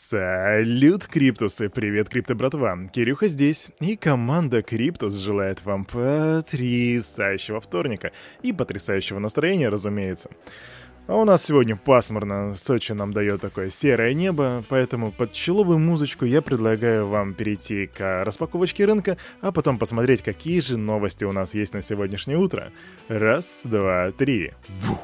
Салют, 0.00 1.08
Криптусы! 1.08 1.68
Привет, 1.68 2.08
Крипто 2.08 2.36
братва! 2.36 2.78
Кирюха 2.92 3.26
здесь, 3.26 3.72
и 3.80 3.96
команда 3.96 4.62
Криптус 4.62 5.14
желает 5.14 5.64
вам 5.64 5.84
потрясающего 5.84 7.60
вторника 7.60 8.12
и 8.44 8.52
потрясающего 8.52 9.18
настроения, 9.18 9.68
разумеется. 9.68 10.30
А 11.08 11.16
у 11.16 11.24
нас 11.24 11.44
сегодня 11.44 11.74
пасмурно, 11.74 12.54
Сочи 12.54 12.92
нам 12.92 13.12
дает 13.12 13.40
такое 13.40 13.70
серое 13.70 14.14
небо, 14.14 14.62
поэтому 14.68 15.10
под 15.10 15.32
человую 15.32 15.80
музычку 15.80 16.24
я 16.24 16.42
предлагаю 16.42 17.08
вам 17.08 17.34
перейти 17.34 17.88
к 17.88 18.22
распаковочке 18.24 18.86
рынка, 18.86 19.16
а 19.40 19.50
потом 19.50 19.80
посмотреть, 19.80 20.22
какие 20.22 20.60
же 20.60 20.76
новости 20.76 21.24
у 21.24 21.32
нас 21.32 21.54
есть 21.54 21.74
на 21.74 21.82
сегодняшнее 21.82 22.38
утро. 22.38 22.70
Раз, 23.08 23.62
два, 23.64 24.12
три. 24.12 24.52
Вух. 24.80 25.00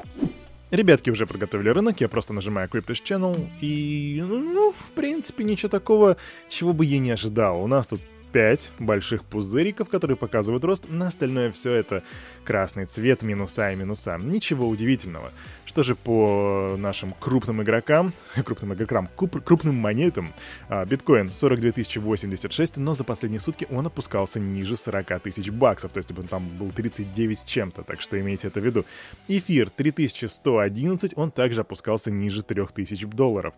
Ребятки 0.71 1.09
уже 1.11 1.25
подготовили 1.27 1.69
рынок, 1.69 2.01
я 2.01 2.09
просто 2.09 2.33
нажимаю 2.33 2.67
Cryptos 2.67 3.01
Channel, 3.03 3.47
и, 3.61 4.23
ну, 4.27 4.73
в 4.77 4.91
принципе, 4.91 5.43
ничего 5.43 5.69
такого, 5.69 6.17
чего 6.49 6.73
бы 6.73 6.85
я 6.85 6.99
не 6.99 7.11
ожидал. 7.11 7.63
У 7.63 7.67
нас 7.67 7.87
тут 7.87 8.01
5 8.35 8.71
больших 8.79 9.23
пузыриков, 9.23 9.87
которые 9.87 10.17
показывают 10.17 10.65
рост, 10.65 10.89
на 10.89 11.07
остальное 11.07 11.53
все 11.53 11.71
это 11.71 12.03
красный 12.43 12.83
цвет, 12.83 13.21
минуса 13.21 13.71
и 13.71 13.77
минуса. 13.77 14.17
Ничего 14.21 14.67
удивительного. 14.67 15.31
Что 15.63 15.83
же 15.83 15.95
по 15.95 16.75
нашим 16.77 17.13
крупным 17.13 17.63
игрокам, 17.63 18.11
крупным 18.43 18.73
игрокам, 18.73 19.07
крупным 19.15 19.75
монетам, 19.75 20.33
а, 20.67 20.85
биткоин 20.85 21.29
42 21.29 22.01
086, 22.01 22.75
но 22.75 22.93
за 22.93 23.05
последние 23.05 23.39
сутки 23.39 23.67
он 23.71 23.87
опускался 23.87 24.41
ниже 24.41 24.75
40 24.75 25.21
тысяч 25.21 25.49
баксов, 25.49 25.91
то 25.93 25.99
есть 25.99 26.11
он 26.11 26.27
там 26.27 26.45
был 26.57 26.71
39 26.71 27.39
с 27.39 27.45
чем-то, 27.45 27.83
так 27.83 28.01
что 28.01 28.19
имейте 28.19 28.49
это 28.49 28.59
в 28.59 28.65
виду. 28.65 28.83
Эфир 29.29 29.69
3111, 29.69 31.13
он 31.15 31.31
также 31.31 31.61
опускался 31.61 32.11
ниже 32.11 32.43
3000 32.43 33.05
долларов. 33.05 33.53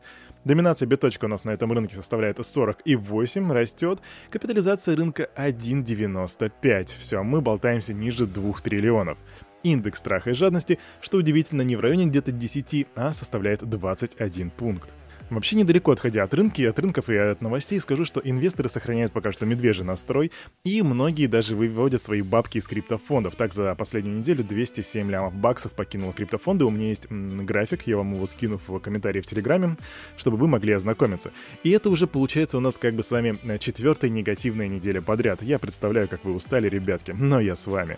Доминация 0.48 0.88
биточка 0.88 1.26
у 1.26 1.28
нас 1.28 1.44
на 1.44 1.50
этом 1.50 1.74
рынке 1.74 1.96
составляет 1.96 2.40
48, 2.42 3.52
растет. 3.52 4.00
Капитализация 4.30 4.96
рынка 4.96 5.28
1,95. 5.36 6.86
Все, 6.98 7.22
мы 7.22 7.42
болтаемся 7.42 7.94
ниже 7.94 8.26
2 8.26 8.54
триллионов. 8.64 9.18
Индекс 9.64 10.00
страха 10.00 10.30
и 10.30 10.34
жадности, 10.34 10.80
что 11.02 11.18
удивительно, 11.18 11.64
не 11.64 11.76
в 11.76 11.82
районе 11.82 12.06
где-то 12.06 12.32
10, 12.32 12.88
а 12.96 13.12
составляет 13.12 13.68
21 13.68 14.52
пункт. 14.52 14.94
Вообще 15.30 15.58
недалеко 15.58 15.92
отходя 15.92 16.24
от 16.24 16.34
рынка, 16.34 16.70
от 16.70 16.80
рынков 16.80 17.10
и 17.10 17.16
от 17.16 17.42
новостей, 17.42 17.80
скажу, 17.80 18.06
что 18.06 18.22
инвесторы 18.24 18.70
сохраняют 18.70 19.12
пока 19.12 19.32
что 19.32 19.46
медвежий 19.46 19.86
настрой, 19.86 20.32
и 20.64 20.82
многие 20.82 21.28
даже 21.28 21.56
выводят 21.56 22.02
свои 22.02 22.22
бабки 22.22 22.58
из 22.58 22.68
криптофондов. 22.68 23.36
Так, 23.36 23.54
за 23.54 23.76
последнюю 23.76 24.20
неделю 24.20 24.44
207 24.44 25.12
лямов 25.12 25.36
баксов 25.36 25.74
покинуло 25.74 26.14
криптофонды. 26.14 26.64
У 26.64 26.70
меня 26.70 26.88
есть 26.88 27.08
график, 27.10 27.86
я 27.88 27.98
вам 27.98 28.14
его 28.14 28.26
скину 28.26 28.62
в 28.68 28.80
комментарии 28.80 29.20
в 29.20 29.26
Телеграме, 29.26 29.78
чтобы 30.16 30.38
вы 30.38 30.48
могли 30.48 30.74
ознакомиться. 30.74 31.32
И 31.64 31.72
это 31.72 31.90
уже 31.90 32.08
получается 32.08 32.58
у 32.58 32.62
нас 32.62 32.78
как 32.78 32.94
бы 32.96 33.04
с 33.04 33.12
вами 33.12 33.38
э, 33.44 33.58
четвертая 33.58 34.10
негативная 34.10 34.68
неделя 34.68 35.02
подряд. 35.02 35.42
Я 35.42 35.60
представляю, 35.60 36.08
как 36.08 36.24
вы 36.24 36.34
устали, 36.34 36.70
ребятки, 36.70 37.12
но 37.12 37.42
я 37.42 37.56
с 37.56 37.68
вами. 37.68 37.98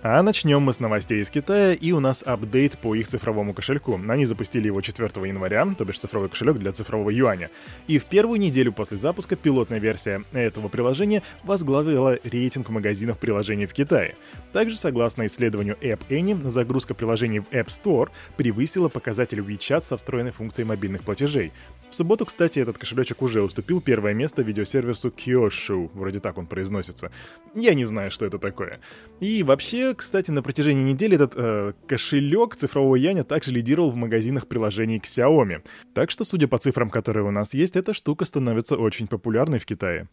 А 0.00 0.22
начнем 0.22 0.62
мы 0.62 0.72
с 0.72 0.78
новостей 0.78 1.22
из 1.22 1.28
Китая, 1.28 1.74
и 1.74 1.90
у 1.90 1.98
нас 1.98 2.22
апдейт 2.24 2.78
по 2.78 2.94
их 2.94 3.08
цифровому 3.08 3.52
кошельку. 3.52 4.00
Они 4.08 4.26
запустили 4.26 4.66
его 4.66 4.80
4 4.80 5.08
января, 5.26 5.66
то 5.76 5.84
бишь 5.84 5.98
цифровой 5.98 6.28
кошелек 6.28 6.56
для 6.58 6.70
цифрового 6.70 7.10
юаня. 7.10 7.50
И 7.88 7.98
в 7.98 8.04
первую 8.04 8.38
неделю 8.38 8.72
после 8.72 8.96
запуска 8.96 9.34
пилотная 9.34 9.80
версия 9.80 10.22
этого 10.32 10.68
приложения 10.68 11.24
возглавила 11.42 12.16
рейтинг 12.22 12.68
магазинов 12.68 13.18
приложений 13.18 13.66
в 13.66 13.72
Китае. 13.72 14.14
Также, 14.52 14.76
согласно 14.76 15.26
исследованию 15.26 15.76
App 15.80 16.02
Annie, 16.08 16.48
загрузка 16.48 16.94
приложений 16.94 17.40
в 17.40 17.50
App 17.50 17.66
Store 17.66 18.08
превысила 18.36 18.88
показатель 18.88 19.40
WeChat 19.40 19.82
со 19.82 19.96
встроенной 19.96 20.30
функцией 20.30 20.66
мобильных 20.68 21.02
платежей. 21.02 21.52
В 21.90 21.94
субботу, 21.94 22.26
кстати, 22.26 22.58
этот 22.58 22.76
кошелечек 22.76 23.22
уже 23.22 23.42
уступил 23.42 23.80
первое 23.80 24.12
место 24.12 24.42
видеосервису 24.42 25.08
Kyoshu, 25.08 25.90
вроде 25.94 26.18
так 26.18 26.36
он 26.36 26.46
произносится. 26.46 27.10
Я 27.54 27.74
не 27.74 27.84
знаю, 27.84 28.10
что 28.10 28.26
это 28.26 28.38
такое. 28.38 28.80
И 29.20 29.42
вообще, 29.42 29.94
кстати, 29.94 30.30
на 30.30 30.42
протяжении 30.42 30.82
недели 30.82 31.16
этот 31.16 31.32
э, 31.36 31.72
кошелек 31.86 32.56
цифрового 32.56 32.96
Яня 32.96 33.24
также 33.24 33.52
лидировал 33.52 33.90
в 33.90 33.96
магазинах 33.96 34.46
приложений 34.46 35.02
Xiaomi. 35.04 35.62
Так 35.94 36.10
что, 36.10 36.24
судя 36.24 36.46
по 36.46 36.58
цифрам, 36.58 36.90
которые 36.90 37.26
у 37.26 37.30
нас 37.30 37.54
есть, 37.54 37.74
эта 37.74 37.94
штука 37.94 38.26
становится 38.26 38.76
очень 38.76 39.06
популярной 39.06 39.58
в 39.58 39.66
Китае. 39.66 40.08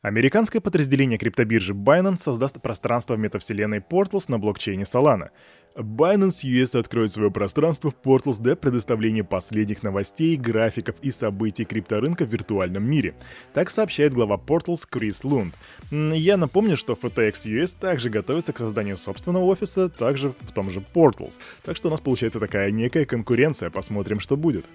Американское 0.00 0.62
подразделение 0.62 1.18
криптобиржи 1.18 1.74
Binance 1.74 2.18
создаст 2.18 2.62
пространство 2.62 3.14
в 3.14 3.18
метавселенной 3.18 3.80
Portals 3.80 4.26
на 4.28 4.38
блокчейне 4.38 4.84
Solana. 4.84 5.30
Binance 5.76 6.44
US 6.44 6.78
откроет 6.78 7.12
свое 7.12 7.30
пространство 7.30 7.90
в 7.90 8.06
Portals 8.06 8.42
для 8.42 8.56
предоставления 8.56 9.24
последних 9.24 9.82
новостей, 9.82 10.36
графиков 10.36 10.96
и 11.02 11.10
событий 11.10 11.64
крипторынка 11.64 12.24
в 12.24 12.32
виртуальном 12.32 12.84
мире. 12.84 13.14
Так 13.54 13.70
сообщает 13.70 14.14
глава 14.14 14.36
Portals 14.36 14.86
Крис 14.88 15.24
Лунд. 15.24 15.54
Я 15.90 16.36
напомню, 16.36 16.76
что 16.76 16.94
FTX 16.94 17.32
US 17.46 17.76
также 17.78 18.10
готовится 18.10 18.52
к 18.52 18.58
созданию 18.58 18.96
собственного 18.96 19.44
офиса, 19.44 19.88
также 19.88 20.34
в 20.40 20.52
том 20.52 20.70
же 20.70 20.84
Portals. 20.94 21.34
Так 21.64 21.76
что 21.76 21.88
у 21.88 21.90
нас 21.90 22.00
получается 22.00 22.40
такая 22.40 22.70
некая 22.70 23.04
конкуренция, 23.04 23.70
посмотрим, 23.70 24.20
что 24.20 24.36
будет. 24.36 24.66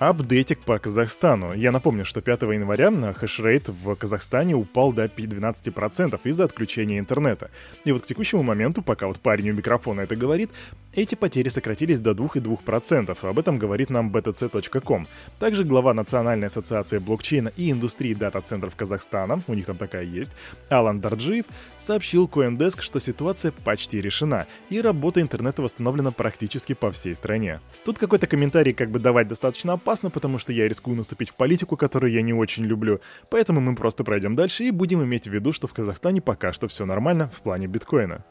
Апдейтик 0.00 0.60
по 0.60 0.78
Казахстану. 0.78 1.52
Я 1.52 1.72
напомню, 1.72 2.06
что 2.06 2.22
5 2.22 2.42
января 2.44 2.90
хешрейт 3.12 3.68
в 3.68 3.94
Казахстане 3.96 4.54
упал 4.54 4.94
до 4.94 5.04
12% 5.04 6.18
из-за 6.24 6.44
отключения 6.44 6.98
интернета. 6.98 7.50
И 7.84 7.92
вот 7.92 8.04
к 8.04 8.06
текущему 8.06 8.42
моменту, 8.42 8.80
пока 8.80 9.08
вот 9.08 9.20
парень 9.20 9.50
у 9.50 9.52
микрофона 9.52 10.00
это 10.00 10.16
говорит, 10.16 10.50
эти 10.94 11.16
потери 11.16 11.50
сократились 11.50 12.00
до 12.00 12.12
2,2%. 12.12 13.14
Об 13.28 13.38
этом 13.38 13.58
говорит 13.58 13.90
нам 13.90 14.10
btc.com. 14.10 15.06
Также 15.38 15.64
глава 15.64 15.92
Национальной 15.92 16.46
ассоциации 16.46 16.96
блокчейна 16.96 17.52
и 17.58 17.70
индустрии 17.70 18.14
дата-центров 18.14 18.74
Казахстана, 18.76 19.42
у 19.48 19.52
них 19.52 19.66
там 19.66 19.76
такая 19.76 20.04
есть, 20.04 20.32
Алан 20.70 21.00
Дарджиев, 21.02 21.44
сообщил 21.76 22.26
Coindesk, 22.26 22.80
что 22.80 23.00
ситуация 23.00 23.52
почти 23.52 24.00
решена, 24.00 24.46
и 24.70 24.80
работа 24.80 25.20
интернета 25.20 25.60
восстановлена 25.60 26.10
практически 26.10 26.72
по 26.72 26.90
всей 26.90 27.14
стране. 27.14 27.60
Тут 27.84 27.98
какой-то 27.98 28.26
комментарий 28.26 28.72
как 28.72 28.90
бы 28.90 28.98
давать 28.98 29.28
достаточно 29.28 29.74
опасно, 29.74 29.89
опасно, 29.90 30.10
потому 30.10 30.38
что 30.38 30.52
я 30.52 30.68
рискую 30.68 30.96
наступить 30.96 31.30
в 31.30 31.34
политику, 31.34 31.76
которую 31.76 32.12
я 32.12 32.22
не 32.22 32.32
очень 32.32 32.64
люблю. 32.64 33.00
Поэтому 33.28 33.60
мы 33.60 33.74
просто 33.74 34.04
пройдем 34.04 34.36
дальше 34.36 34.62
и 34.62 34.70
будем 34.70 35.02
иметь 35.02 35.26
в 35.26 35.32
виду, 35.32 35.52
что 35.52 35.66
в 35.66 35.74
Казахстане 35.74 36.20
пока 36.20 36.52
что 36.52 36.68
все 36.68 36.86
нормально 36.86 37.28
в 37.34 37.40
плане 37.40 37.66
биткоина. 37.66 38.24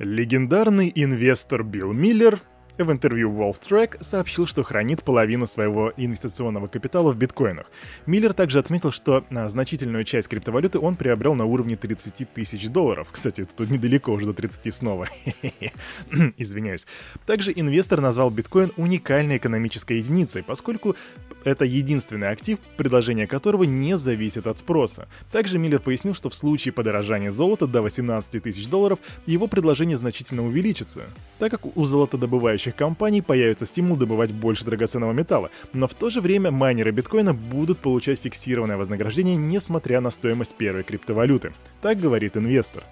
Легендарный 0.00 0.90
инвестор 0.92 1.62
Билл 1.62 1.92
Миллер 1.92 2.40
в 2.78 2.90
интервью 2.90 3.30
Wolf 3.30 3.56
Track 3.60 4.02
сообщил, 4.02 4.46
что 4.46 4.62
хранит 4.62 5.02
половину 5.02 5.46
своего 5.46 5.92
инвестиционного 5.96 6.66
капитала 6.66 7.12
в 7.12 7.16
биткоинах. 7.16 7.66
Миллер 8.06 8.32
также 8.32 8.58
отметил, 8.58 8.92
что 8.92 9.24
а, 9.30 9.48
значительную 9.48 10.04
часть 10.04 10.28
криптовалюты 10.28 10.78
он 10.78 10.96
приобрел 10.96 11.34
на 11.34 11.44
уровне 11.44 11.76
30 11.76 12.32
тысяч 12.32 12.68
долларов. 12.68 13.08
Кстати, 13.12 13.44
тут 13.44 13.70
недалеко 13.70 14.12
уже 14.12 14.26
до 14.26 14.32
30 14.32 14.74
снова. 14.74 15.08
Извиняюсь. 16.36 16.86
Также 17.26 17.52
инвестор 17.54 18.00
назвал 18.00 18.30
биткоин 18.30 18.72
уникальной 18.76 19.36
экономической 19.36 19.98
единицей, 19.98 20.42
поскольку 20.42 20.96
это 21.44 21.64
единственный 21.64 22.28
актив, 22.28 22.58
предложение 22.76 23.26
которого 23.26 23.64
не 23.64 23.98
зависит 23.98 24.46
от 24.46 24.58
спроса. 24.58 25.08
Также 25.30 25.58
Миллер 25.58 25.80
пояснил, 25.80 26.14
что 26.14 26.30
в 26.30 26.34
случае 26.34 26.72
подорожания 26.72 27.30
золота 27.30 27.66
до 27.66 27.82
18 27.82 28.42
тысяч 28.42 28.68
долларов 28.68 28.98
его 29.26 29.46
предложение 29.48 29.96
значительно 29.96 30.46
увеличится, 30.46 31.04
так 31.38 31.50
как 31.50 31.76
у 31.76 31.84
золотодобывающих 31.84 32.61
компаний 32.70 33.22
появится 33.22 33.66
стимул 33.66 33.96
добывать 33.96 34.32
больше 34.32 34.64
драгоценного 34.64 35.12
металла, 35.12 35.50
но 35.72 35.88
в 35.88 35.94
то 35.94 36.10
же 36.10 36.20
время 36.20 36.50
майнеры 36.52 36.92
биткоина 36.92 37.34
будут 37.34 37.80
получать 37.80 38.20
фиксированное 38.20 38.76
вознаграждение, 38.76 39.36
несмотря 39.36 40.00
на 40.00 40.10
стоимость 40.10 40.54
первой 40.54 40.84
криптовалюты. 40.84 41.52
Так 41.80 41.98
говорит 41.98 42.36
инвестор. 42.36 42.84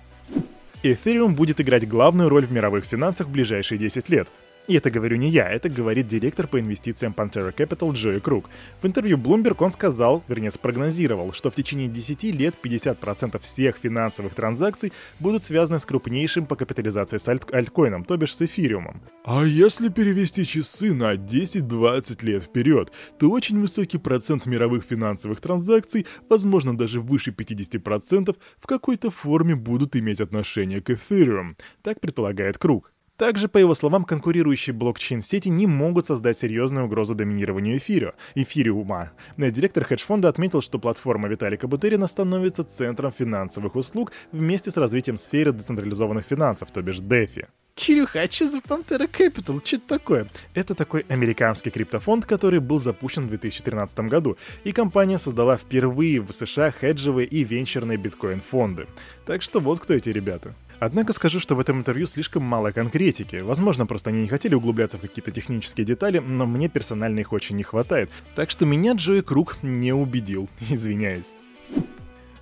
Ethereum 0.83 1.35
будет 1.35 1.61
играть 1.61 1.87
главную 1.87 2.29
роль 2.29 2.47
в 2.47 2.53
мировых 2.53 2.85
финансах 2.85 3.29
в 3.29 3.31
ближайшие 3.31 3.79
10 3.79 4.09
лет. 4.09 4.29
И 4.69 4.75
это 4.75 4.91
говорю 4.91 5.17
не 5.17 5.29
я, 5.29 5.49
это 5.49 5.69
говорит 5.69 6.07
директор 6.07 6.47
по 6.47 6.61
инвестициям 6.61 7.13
Pantera 7.17 7.55
Capital 7.55 7.93
Джои 7.93 8.21
Круг. 8.21 8.49
В 8.81 8.87
интервью 8.87 9.17
Bloomberg 9.17 9.57
он 9.59 9.73
сказал, 9.73 10.23
вернее 10.29 10.51
спрогнозировал, 10.51 11.33
что 11.33 11.51
в 11.51 11.55
течение 11.55 11.89
10 11.89 12.25
лет 12.25 12.55
50% 12.63 13.41
всех 13.41 13.77
финансовых 13.77 14.35
транзакций 14.35 14.93
будут 15.19 15.43
связаны 15.43 15.81
с 15.81 15.87
крупнейшим 15.87 16.47
по 16.47 16.57
капитализации 16.57 17.19
с 17.19 17.27
альт 17.29 17.53
альткоином, 17.53 18.05
то 18.05 18.17
бишь 18.17 18.37
с 18.37 18.43
эфириумом. 18.43 19.03
А 19.25 19.45
если 19.45 19.89
перевести 19.89 20.47
часы 20.47 20.95
на 20.95 21.15
10-20 21.15 22.25
лет 22.25 22.45
вперед, 22.45 22.93
то 23.19 23.31
очень 23.31 23.61
высокий 23.61 23.99
процент 23.99 24.47
мировых 24.47 24.85
финансовых 24.85 25.41
транзакций, 25.41 26.07
возможно 26.29 26.77
даже 26.77 27.01
выше 27.01 27.33
50%, 27.33 28.37
в 28.59 28.67
какой-то 28.67 29.11
форме 29.11 29.57
будут 29.57 29.97
иметь 29.97 30.21
отношение 30.21 30.81
к 30.81 30.91
эфириум, 30.91 31.57
так 31.83 32.01
предполагает 32.01 32.59
Круг. 32.59 32.93
Также, 33.21 33.49
по 33.49 33.59
его 33.59 33.75
словам, 33.75 34.05
конкурирующие 34.05 34.73
блокчейн-сети 34.73 35.51
не 35.51 35.67
могут 35.67 36.07
создать 36.07 36.39
серьезную 36.39 36.87
угрозу 36.87 37.15
доминированию 37.15 37.77
эфирио, 37.77 38.13
эфириума. 38.35 39.13
Директор 39.37 39.85
хедж-фонда 39.85 40.31
отметил, 40.31 40.63
что 40.63 40.79
платформа 40.79 41.29
Виталика 41.29 41.69
Бутерина 41.69 42.07
становится 42.07 42.65
центром 42.65 43.13
финансовых 43.13 43.77
услуг 43.77 44.13
вместе 44.33 44.71
с 44.71 44.79
развитием 44.79 45.19
сферы 45.19 45.53
децентрализованных 45.53 46.25
финансов, 46.25 46.71
то 46.71 46.81
бишь 46.81 47.01
DeFi. 47.01 47.49
Кирюха, 47.75 48.23
а 48.23 48.31
что 48.31 48.49
за 48.49 48.63
Пантера 48.63 49.05
Capital? 49.05 49.61
Что 49.63 49.77
это 49.77 49.87
такое? 49.87 50.27
Это 50.55 50.75
такой 50.75 51.05
американский 51.11 51.71
криптофонд, 51.71 52.25
который 52.25 52.61
был 52.61 52.79
запущен 52.79 53.27
в 53.27 53.29
2013 53.29 54.01
году, 54.01 54.39
и 54.65 54.73
компания 54.73 55.19
создала 55.19 55.59
впервые 55.59 56.23
в 56.23 56.33
США 56.33 56.71
хеджевые 56.71 57.27
и 57.27 57.45
венчурные 57.45 57.99
биткоин-фонды. 57.99 58.87
Так 59.27 59.43
что 59.43 59.61
вот 59.61 59.81
кто 59.81 59.93
эти 59.93 60.09
ребята. 60.09 60.55
Однако 60.81 61.13
скажу, 61.13 61.39
что 61.39 61.55
в 61.55 61.61
этом 61.61 61.79
интервью 61.79 62.07
слишком 62.07 62.43
мало 62.43 62.73
конкретики. 62.73 63.37
Возможно, 63.37 63.87
просто 63.87 64.11
они 64.11 64.23
не 64.23 64.29
хотели 64.29 64.55
углубляться 64.55 64.97
в 64.97 65.03
какие-то 65.03 65.31
технические 65.31 65.85
детали, 65.85 66.19
но 66.19 66.47
мне 66.47 66.69
персонально 66.69 67.21
их 67.21 67.33
очень 67.33 67.57
не 67.57 67.63
хватает. 67.63 68.11
Так 68.35 68.51
что 68.51 68.65
меня 68.65 68.95
Джои 68.95 69.21
Круг 69.21 69.59
не 69.63 69.93
убедил. 69.93 70.49
Извиняюсь. 70.71 71.35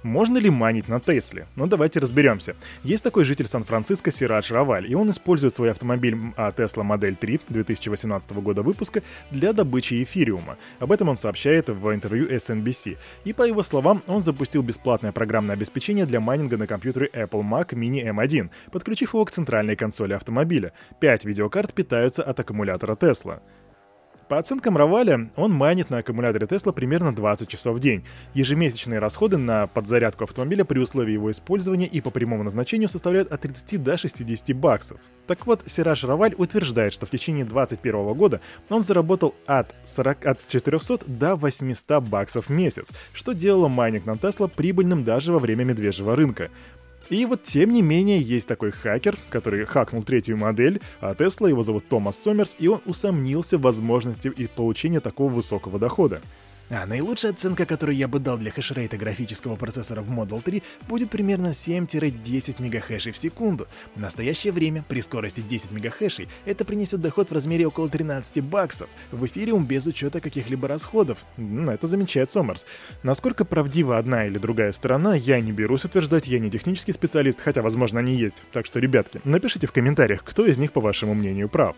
Можно 0.08 0.38
ли 0.38 0.48
манить 0.48 0.88
на 0.88 1.00
Тесле? 1.00 1.46
Ну 1.54 1.66
давайте 1.66 2.00
разберемся. 2.00 2.56
Есть 2.82 3.04
такой 3.04 3.26
житель 3.26 3.46
Сан-Франциско 3.46 4.10
Сирадж 4.10 4.50
Раваль, 4.50 4.90
и 4.90 4.94
он 4.94 5.10
использует 5.10 5.54
свой 5.54 5.70
автомобиль 5.70 6.14
Tesla 6.34 6.82
Model 6.82 7.14
3 7.14 7.40
2018 7.50 8.32
года 8.32 8.62
выпуска 8.62 9.02
для 9.30 9.52
добычи 9.52 10.02
эфириума. 10.02 10.56
Об 10.80 10.92
этом 10.92 11.10
он 11.10 11.18
сообщает 11.18 11.68
в 11.68 11.94
интервью 11.94 12.26
SNBC. 12.26 12.96
И 13.24 13.34
по 13.34 13.42
его 13.42 13.62
словам, 13.62 14.02
он 14.06 14.22
запустил 14.22 14.62
бесплатное 14.62 15.12
программное 15.12 15.56
обеспечение 15.56 16.06
для 16.06 16.20
майнинга 16.20 16.56
на 16.56 16.66
компьютере 16.66 17.10
Apple 17.12 17.42
Mac 17.42 17.74
Mini 17.74 18.02
M1, 18.02 18.48
подключив 18.72 19.12
его 19.12 19.26
к 19.26 19.30
центральной 19.30 19.76
консоли 19.76 20.14
автомобиля. 20.14 20.72
Пять 21.00 21.26
видеокарт 21.26 21.74
питаются 21.74 22.22
от 22.22 22.40
аккумулятора 22.40 22.94
Tesla. 22.94 23.40
По 24.28 24.36
оценкам 24.36 24.76
Раваля, 24.76 25.30
он 25.36 25.52
майнит 25.52 25.88
на 25.88 25.98
аккумуляторе 25.98 26.46
Tesla 26.46 26.74
примерно 26.74 27.14
20 27.14 27.48
часов 27.48 27.76
в 27.76 27.80
день. 27.80 28.04
Ежемесячные 28.34 28.98
расходы 28.98 29.38
на 29.38 29.68
подзарядку 29.68 30.24
автомобиля 30.24 30.64
при 30.64 30.80
условии 30.80 31.14
его 31.14 31.30
использования 31.30 31.86
и 31.86 32.02
по 32.02 32.10
прямому 32.10 32.42
назначению 32.42 32.90
составляют 32.90 33.32
от 33.32 33.40
30 33.40 33.82
до 33.82 33.96
60 33.96 34.54
баксов. 34.54 35.00
Так 35.26 35.46
вот, 35.46 35.62
Сираж 35.66 36.04
Раваль 36.04 36.34
утверждает, 36.36 36.92
что 36.92 37.06
в 37.06 37.10
течение 37.10 37.46
2021 37.46 38.14
года 38.14 38.42
он 38.68 38.82
заработал 38.82 39.34
от, 39.46 39.74
40, 39.84 40.26
от 40.26 40.46
400 40.46 41.00
до 41.06 41.34
800 41.34 42.02
баксов 42.02 42.48
в 42.48 42.50
месяц, 42.50 42.92
что 43.14 43.32
делало 43.32 43.68
майнинг 43.68 44.04
на 44.04 44.12
Tesla 44.12 44.50
прибыльным 44.54 45.04
даже 45.04 45.32
во 45.32 45.38
время 45.38 45.64
медвежьего 45.64 46.14
рынка. 46.14 46.50
И 47.10 47.24
вот 47.24 47.42
тем 47.42 47.72
не 47.72 47.80
менее 47.80 48.20
есть 48.20 48.46
такой 48.48 48.70
хакер, 48.70 49.16
который 49.30 49.64
хакнул 49.64 50.02
третью 50.02 50.36
модель, 50.36 50.80
а 51.00 51.14
Тесла, 51.14 51.48
его 51.48 51.62
зовут 51.62 51.88
Томас 51.88 52.18
Сомерс, 52.18 52.56
и 52.58 52.68
он 52.68 52.80
усомнился 52.84 53.56
в 53.56 53.62
возможности 53.62 54.28
получения 54.54 55.00
такого 55.00 55.32
высокого 55.32 55.78
дохода. 55.78 56.20
А 56.70 56.84
наилучшая 56.86 57.32
оценка, 57.32 57.64
которую 57.64 57.96
я 57.96 58.08
бы 58.08 58.18
дал 58.18 58.36
для 58.36 58.50
хешрейта 58.50 58.98
графического 58.98 59.56
процессора 59.56 60.02
в 60.02 60.10
Model 60.10 60.42
3, 60.42 60.62
будет 60.86 61.08
примерно 61.08 61.48
7-10 61.48 62.62
мегахэшей 62.62 63.12
в 63.12 63.16
секунду. 63.16 63.66
В 63.94 64.00
настоящее 64.00 64.52
время, 64.52 64.84
при 64.86 65.00
скорости 65.00 65.40
10 65.40 65.70
мегахэшей, 65.70 66.28
это 66.44 66.66
принесет 66.66 67.00
доход 67.00 67.30
в 67.30 67.34
размере 67.34 67.66
около 67.66 67.88
13 67.88 68.44
баксов, 68.44 68.90
в 69.12 69.24
эфириум 69.24 69.64
без 69.64 69.86
учета 69.86 70.20
каких-либо 70.20 70.68
расходов. 70.68 71.18
Это 71.38 71.86
замечает 71.86 72.30
Сомерс. 72.30 72.66
Насколько 73.02 73.46
правдива 73.46 73.96
одна 73.96 74.26
или 74.26 74.36
другая 74.36 74.72
сторона, 74.72 75.14
я 75.14 75.40
не 75.40 75.52
берусь 75.52 75.86
утверждать, 75.86 76.28
я 76.28 76.38
не 76.38 76.50
технический 76.50 76.92
специалист, 76.92 77.40
хотя, 77.40 77.62
возможно, 77.62 78.00
они 78.00 78.14
есть. 78.14 78.42
Так 78.52 78.66
что, 78.66 78.78
ребятки, 78.78 79.22
напишите 79.24 79.66
в 79.66 79.72
комментариях, 79.72 80.22
кто 80.22 80.44
из 80.44 80.58
них, 80.58 80.72
по 80.72 80.82
вашему 80.82 81.14
мнению, 81.14 81.48
прав. 81.48 81.76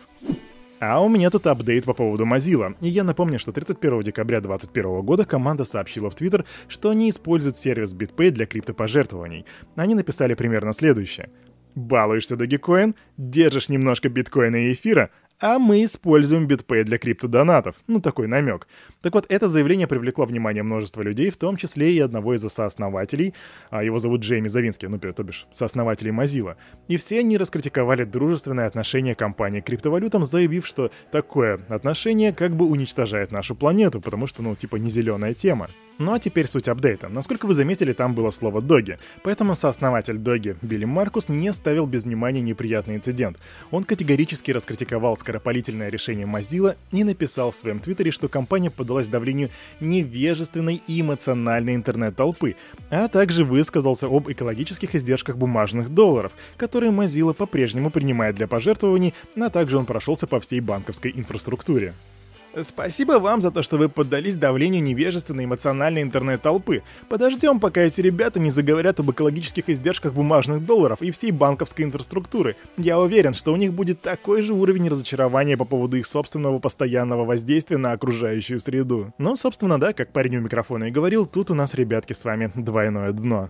А 0.81 0.99
у 0.99 1.09
меня 1.09 1.29
тут 1.29 1.45
апдейт 1.45 1.85
по 1.85 1.93
поводу 1.93 2.25
Mozilla. 2.25 2.75
И 2.81 2.87
я 2.87 3.03
напомню, 3.03 3.37
что 3.37 3.51
31 3.51 4.01
декабря 4.01 4.41
2021 4.41 5.01
года 5.03 5.25
команда 5.25 5.63
сообщила 5.63 6.09
в 6.09 6.15
Twitter, 6.15 6.43
что 6.67 6.89
они 6.89 7.11
используют 7.11 7.55
сервис 7.55 7.93
BitPay 7.93 8.31
для 8.31 8.47
криптопожертвований. 8.47 9.45
Они 9.75 9.93
написали 9.93 10.33
примерно 10.33 10.73
следующее. 10.73 11.29
Балуешься 11.75 12.33
Dogecoin, 12.33 12.95
держишь 13.15 13.69
немножко 13.69 14.09
биткоина 14.09 14.55
и 14.55 14.73
эфира, 14.73 15.11
а 15.41 15.59
мы 15.59 15.83
используем 15.83 16.47
BitPay 16.47 16.83
для 16.83 16.97
криптодонатов. 16.97 17.75
Ну, 17.87 17.99
такой 17.99 18.27
намек. 18.27 18.67
Так 19.01 19.13
вот, 19.15 19.25
это 19.29 19.49
заявление 19.49 19.87
привлекло 19.87 20.25
внимание 20.25 20.63
множества 20.63 21.01
людей, 21.01 21.31
в 21.31 21.37
том 21.37 21.57
числе 21.57 21.93
и 21.93 21.99
одного 21.99 22.35
из 22.35 22.41
сооснователей, 22.41 23.33
а 23.69 23.83
его 23.83 23.99
зовут 23.99 24.21
Джейми 24.21 24.47
Завинский, 24.47 24.87
ну, 24.87 24.99
то 24.99 25.23
бишь, 25.23 25.47
сооснователей 25.51 26.11
Mozilla. 26.11 26.55
И 26.87 26.97
все 26.97 27.19
они 27.19 27.37
раскритиковали 27.37 28.03
дружественное 28.03 28.67
отношение 28.67 29.15
компании 29.15 29.61
к 29.61 29.65
криптовалютам, 29.65 30.25
заявив, 30.25 30.67
что 30.67 30.91
такое 31.11 31.59
отношение 31.69 32.33
как 32.33 32.55
бы 32.55 32.65
уничтожает 32.65 33.31
нашу 33.31 33.55
планету, 33.55 33.99
потому 33.99 34.27
что, 34.27 34.43
ну, 34.43 34.55
типа, 34.55 34.75
не 34.75 34.89
зеленая 34.89 35.33
тема. 35.33 35.67
Ну 36.01 36.13
а 36.13 36.19
теперь 36.19 36.47
суть 36.47 36.67
апдейта. 36.67 37.09
Насколько 37.09 37.45
вы 37.45 37.53
заметили, 37.53 37.93
там 37.93 38.15
было 38.15 38.31
слово 38.31 38.59
«доги». 38.61 38.97
Поэтому 39.23 39.55
сооснователь 39.55 40.17
доги 40.17 40.55
Билли 40.63 40.85
Маркус 40.85 41.29
не 41.29 41.53
ставил 41.53 41.85
без 41.85 42.05
внимания 42.05 42.41
неприятный 42.41 42.95
инцидент. 42.95 43.37
Он 43.69 43.83
категорически 43.83 44.49
раскритиковал 44.49 45.15
скоропалительное 45.31 45.89
решение 45.89 46.27
Mozilla 46.27 46.75
и 46.91 47.05
написал 47.05 47.51
в 47.51 47.55
своем 47.55 47.79
твиттере, 47.79 48.11
что 48.11 48.27
компания 48.27 48.69
подалась 48.69 49.07
давлению 49.07 49.49
невежественной 49.79 50.81
и 50.87 50.99
эмоциональной 50.99 51.75
интернет-толпы, 51.75 52.55
а 52.89 53.07
также 53.07 53.45
высказался 53.45 54.07
об 54.07 54.29
экологических 54.29 54.93
издержках 54.93 55.37
бумажных 55.37 55.89
долларов, 55.89 56.33
которые 56.57 56.91
Mozilla 56.91 57.33
по-прежнему 57.33 57.91
принимает 57.91 58.35
для 58.35 58.47
пожертвований, 58.47 59.13
а 59.37 59.49
также 59.49 59.77
он 59.77 59.85
прошелся 59.85 60.27
по 60.27 60.41
всей 60.41 60.59
банковской 60.59 61.13
инфраструктуре. 61.15 61.93
Спасибо 62.61 63.13
вам 63.13 63.41
за 63.41 63.51
то, 63.51 63.61
что 63.61 63.77
вы 63.77 63.87
поддались 63.87 64.37
давлению 64.37 64.83
невежественной 64.83 65.45
эмоциональной 65.45 66.01
интернет-толпы. 66.01 66.83
Подождем, 67.07 67.59
пока 67.59 67.81
эти 67.81 68.01
ребята 68.01 68.39
не 68.39 68.51
заговорят 68.51 68.99
об 68.99 69.09
экологических 69.11 69.69
издержках 69.69 70.13
бумажных 70.13 70.65
долларов 70.65 71.01
и 71.01 71.11
всей 71.11 71.31
банковской 71.31 71.85
инфраструктуры. 71.85 72.57
Я 72.77 72.99
уверен, 72.99 73.33
что 73.33 73.53
у 73.53 73.55
них 73.55 73.73
будет 73.73 74.01
такой 74.01 74.41
же 74.41 74.53
уровень 74.53 74.89
разочарования 74.89 75.55
по 75.55 75.65
поводу 75.65 75.97
их 75.97 76.05
собственного 76.05 76.59
постоянного 76.59 77.23
воздействия 77.23 77.77
на 77.77 77.93
окружающую 77.93 78.59
среду. 78.59 79.13
Ну, 79.17 79.35
собственно, 79.35 79.79
да, 79.79 79.93
как 79.93 80.11
парень 80.11 80.37
у 80.37 80.41
микрофона 80.41 80.85
и 80.85 80.91
говорил, 80.91 81.25
тут 81.25 81.51
у 81.51 81.53
нас, 81.53 81.73
ребятки, 81.73 82.13
с 82.13 82.25
вами 82.25 82.51
двойное 82.55 83.11
дно. 83.13 83.49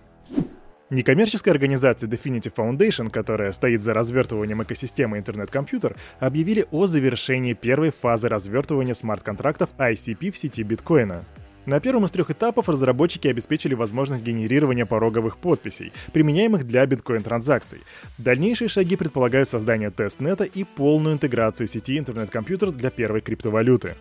Некоммерческая 0.92 1.54
организация 1.54 2.10
Definitive 2.10 2.54
Foundation, 2.54 3.10
которая 3.10 3.54
стоит 3.54 3.82
за 3.82 3.94
развертыванием 3.94 4.62
экосистемы 4.62 5.20
интернет-компьютер, 5.20 5.96
объявили 6.20 6.66
о 6.70 6.86
завершении 6.86 7.54
первой 7.54 7.92
фазы 7.92 8.28
развертывания 8.28 8.94
смарт-контрактов 8.94 9.70
ICP 9.78 10.32
в 10.32 10.38
сети 10.38 10.64
биткоина. 10.64 11.24
На 11.66 11.80
первом 11.80 12.04
из 12.04 12.12
трех 12.12 12.30
этапов 12.30 12.68
разработчики 12.68 13.30
обеспечили 13.30 13.74
возможность 13.74 14.22
генерирования 14.22 14.86
пороговых 14.86 15.38
подписей, 15.38 15.94
применяемых 16.12 16.68
для 16.68 16.86
биткоин-транзакций. 16.86 17.80
Дальнейшие 18.18 18.68
шаги 18.68 18.98
предполагают 18.98 19.48
создание 19.48 19.92
тестнета 19.92 20.44
и 20.44 20.66
полную 20.66 21.16
интеграцию 21.16 21.68
сети 21.68 22.00
интернет-компьютер 22.00 22.72
для 22.72 22.90
первой 22.90 23.22
криптовалюты. 23.22 23.96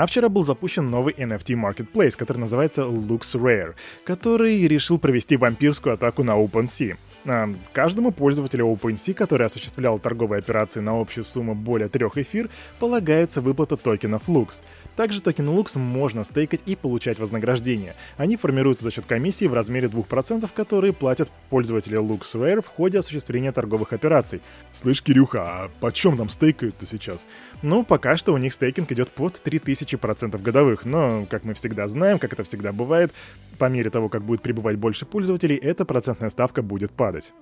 А 0.00 0.06
вчера 0.06 0.28
был 0.28 0.44
запущен 0.44 0.90
новый 0.90 1.14
NFT 1.14 1.54
Marketplace, 1.54 2.16
который 2.16 2.38
называется 2.38 2.82
Lux 2.82 3.34
Rare, 3.34 3.74
который 4.04 4.66
решил 4.66 4.98
провести 4.98 5.36
вампирскую 5.36 5.94
атаку 5.94 6.24
на 6.24 6.32
OpenSea. 6.32 6.96
А, 7.26 7.48
каждому 7.72 8.12
пользователю 8.12 8.66
OpenSea, 8.66 9.14
который 9.14 9.46
осуществлял 9.46 9.98
торговые 9.98 10.40
операции 10.40 10.80
на 10.80 11.00
общую 11.00 11.24
сумму 11.24 11.54
более 11.54 11.88
трех 11.88 12.18
эфир, 12.18 12.50
полагается 12.78 13.40
выплата 13.40 13.76
токенов 13.76 14.28
Lux. 14.28 14.62
Также 14.96 15.22
токены 15.22 15.48
Lux 15.48 15.78
можно 15.78 16.24
стейкать 16.24 16.60
и 16.66 16.76
получать 16.76 17.18
вознаграждение. 17.18 17.96
Они 18.16 18.36
формируются 18.36 18.84
за 18.84 18.90
счет 18.90 19.06
комиссии 19.06 19.46
в 19.46 19.54
размере 19.54 19.88
2%, 19.88 20.48
которые 20.54 20.92
платят 20.92 21.30
пользователи 21.48 21.98
LuxRare 21.98 22.62
в 22.62 22.66
ходе 22.66 22.98
осуществления 22.98 23.52
торговых 23.52 23.92
операций. 23.92 24.42
Слышь, 24.72 25.02
Кирюха, 25.02 25.42
а 25.42 25.70
почем 25.80 26.16
там 26.18 26.28
стейкают-то 26.28 26.86
сейчас? 26.86 27.26
Ну, 27.62 27.84
пока 27.84 28.16
что 28.18 28.34
у 28.34 28.38
них 28.38 28.52
стейкинг 28.52 28.92
идет 28.92 29.10
под 29.10 29.40
3000% 29.44 30.40
годовых, 30.42 30.84
но, 30.84 31.26
как 31.30 31.44
мы 31.44 31.54
всегда 31.54 31.88
знаем, 31.88 32.18
как 32.18 32.34
это 32.34 32.44
всегда 32.44 32.72
бывает, 32.72 33.12
по 33.58 33.68
мере 33.68 33.90
того, 33.90 34.08
как 34.08 34.22
будет 34.22 34.42
прибывать 34.42 34.76
больше 34.76 35.06
пользователей, 35.06 35.56
эта 35.56 35.84
процентная 35.84 36.30
ставка 36.30 36.62
будет 36.62 36.90
падать. 37.14 37.32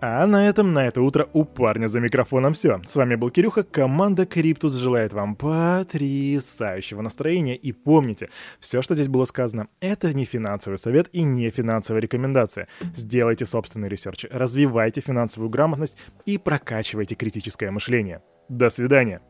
А 0.00 0.26
на 0.26 0.46
этом 0.48 0.74
на 0.74 0.86
это 0.86 1.00
утро 1.00 1.28
у 1.32 1.44
парня 1.44 1.86
за 1.86 1.98
микрофоном 1.98 2.52
все. 2.52 2.78
С 2.84 2.94
вами 2.94 3.14
был 3.14 3.30
Кирюха, 3.30 3.62
команда 3.62 4.26
Криптус 4.26 4.74
желает 4.74 5.14
вам 5.14 5.34
потрясающего 5.34 7.00
настроения. 7.00 7.56
И 7.56 7.72
помните, 7.72 8.28
все, 8.60 8.82
что 8.82 8.94
здесь 8.94 9.08
было 9.08 9.24
сказано, 9.24 9.68
это 9.80 10.12
не 10.12 10.26
финансовый 10.26 10.76
совет 10.76 11.08
и 11.12 11.22
не 11.22 11.48
финансовая 11.48 12.02
рекомендация. 12.02 12.68
Сделайте 12.94 13.46
собственный 13.46 13.88
research, 13.88 14.26
развивайте 14.30 15.00
финансовую 15.00 15.48
грамотность 15.48 15.96
и 16.26 16.36
прокачивайте 16.36 17.14
критическое 17.14 17.70
мышление. 17.70 18.20
До 18.50 18.68
свидания. 18.68 19.22